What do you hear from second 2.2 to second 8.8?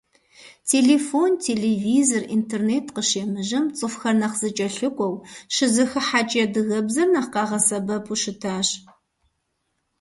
интернет къыщемыжьэм, цӀыхухэр нэхъ зэкӀэлъыкӀуэу, щызэхыхьэкӀи адыгэбзэр нэхъ къагъэсэбэпу щытащ.